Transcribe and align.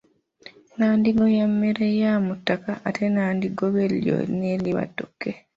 Nandigoya 0.77 1.45
mmere 1.51 1.85
ya 2.01 2.13
mu 2.25 2.33
ttaka 2.39 2.71
ate 2.87 3.05
nandigobe 3.15 3.83
lyo 4.03 4.17
ne 4.37 4.51
liba 4.63 4.83
ttooke. 4.89 5.31